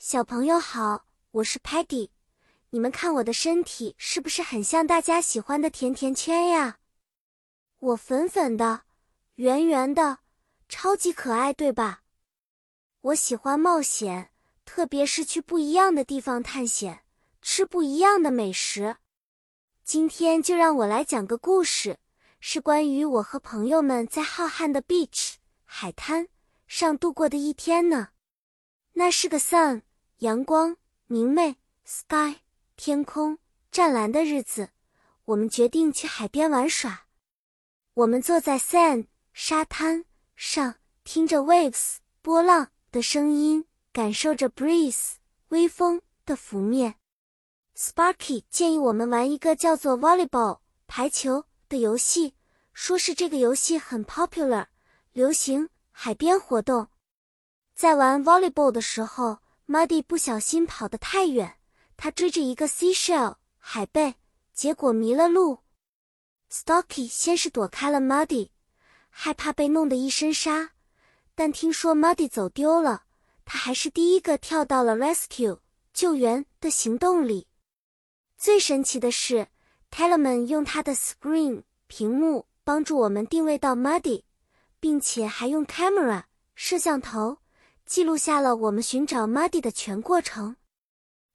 [0.00, 2.10] 小朋友好，我是 Patty。
[2.70, 6.78] 你们看我的身体是不是很像大家喜欢的甜甜圈呀？
[7.80, 8.82] 我粉粉的，
[9.34, 10.20] 圆圆的，
[10.68, 12.04] 超级可爱，对吧？
[13.00, 14.30] 我喜欢冒险，
[14.64, 17.02] 特别是去不一样的地方探险，
[17.42, 18.98] 吃不一样的美食。
[19.82, 21.98] 今天就让我来讲个故事，
[22.38, 25.34] 是关于我和朋友们在浩瀚的 beach
[25.64, 26.28] 海滩
[26.68, 28.10] 上度过的一天呢。
[28.92, 29.82] 那是个 sun
[30.18, 30.76] 阳光
[31.06, 32.38] 明媚 sky
[32.74, 33.38] 天空
[33.70, 34.70] 湛蓝的日子，
[35.26, 37.06] 我们决定去海边玩耍。
[37.94, 45.12] 我们坐在 sand 沙滩上，听着 waves 波浪的声音，感受着 breeze
[45.50, 46.96] 微风的拂面。
[47.76, 50.58] Sparky 建议我们玩一个叫做 volleyball
[50.88, 52.34] 排球的游戏，
[52.72, 54.66] 说是这个游戏很 popular
[55.12, 56.88] 流行海边活动。
[57.76, 61.58] 在玩 volleyball 的时候，Muddy 不小心跑得太远，
[61.96, 64.14] 他追着一个 seashell 海贝，
[64.54, 65.58] 结果迷了路。
[66.50, 68.48] Stocky 先是躲开了 Muddy，
[69.10, 70.70] 害怕被弄得一身沙，
[71.34, 73.04] 但听说 Muddy 走丢了，
[73.44, 75.58] 他还是第一个跳到了 rescue
[75.92, 77.46] 救援的行动里。
[78.38, 79.48] 最神奇的是
[79.90, 84.22] ，Talman 用他的 screen 屏幕帮助我们定位到 Muddy，
[84.80, 87.38] 并且还用 camera 摄像头。
[87.88, 90.56] 记录下了我们寻找 Muddy 的全过程。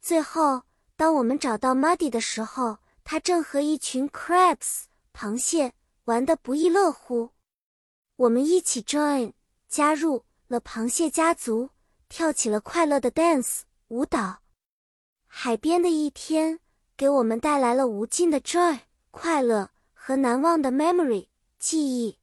[0.00, 0.62] 最后，
[0.96, 7.32] 当我们找到 Muddy 的时候，他正和一群 crabs 螃蟹玩得不亦乐乎。
[8.16, 9.34] 我们一起 join
[9.68, 11.68] 加入了螃蟹家族，
[12.08, 14.38] 跳起了快乐的 dance 舞蹈。
[15.26, 16.60] 海边的一天
[16.96, 22.18] 给我们带来了无尽的 joy 快乐和难忘的 memory 记忆。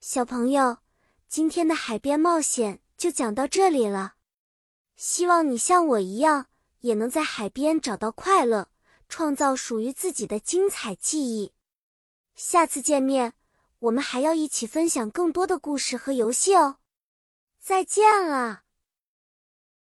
[0.00, 0.76] 小朋友，
[1.26, 2.80] 今天的海边冒险。
[2.98, 4.16] 就讲到这里了，
[4.96, 6.48] 希望你像我一样，
[6.80, 8.68] 也能在海边找到快乐，
[9.08, 11.52] 创造属于自己的精彩记忆。
[12.34, 13.34] 下次见面，
[13.78, 16.78] 我们还要一起分享更多的故事和游戏哦。
[17.60, 18.64] 再见了。